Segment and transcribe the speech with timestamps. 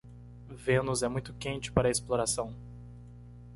[0.49, 2.55] Vênus é muito quente para a exploração.